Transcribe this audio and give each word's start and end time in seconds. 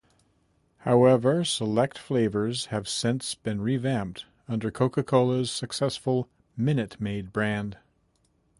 However, 0.79 1.43
select 1.45 1.95
flavors 1.99 2.65
have 2.73 2.87
since 2.89 3.35
been 3.35 3.61
revamped 3.61 4.25
under 4.47 4.71
Coca-Cola's 4.71 5.51
successful 5.51 6.27
Minute 6.57 6.99
Maid 6.99 7.31
brand. 7.31 7.77